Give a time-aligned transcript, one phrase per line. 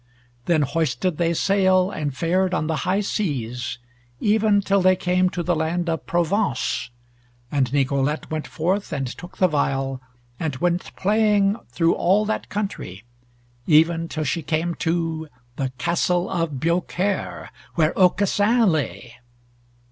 [0.45, 3.77] Then hoisted they sail, and fared on the high seas
[4.19, 6.89] even till they came to the land of Provence.
[7.51, 10.01] And Nicolete went forth and took the viol,
[10.39, 13.03] and went playing through all that country,
[13.67, 15.27] even till she came to
[15.57, 19.17] the castle of Biaucaire, where Aucassin lay.